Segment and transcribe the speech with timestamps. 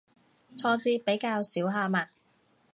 [0.55, 2.09] 挫折比較少下嘛